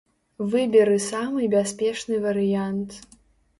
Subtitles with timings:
[0.53, 3.01] Выберы самы бяспечны варыянт.